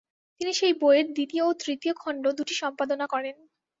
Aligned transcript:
তিনি 0.41 0.51
সেই 0.53 0.73
বইয়ের 0.81 1.07
দ্বিতীয় 1.13 1.43
ও 1.45 1.59
তৃতীয় 1.61 1.93
খণ্ড-দুটি 1.95 2.53
সম্পাদনা 2.61 3.05
করেন। 3.07 3.35